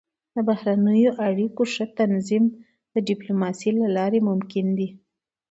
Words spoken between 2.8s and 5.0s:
د ډيپلوماسۍ له لارې ممکن دی.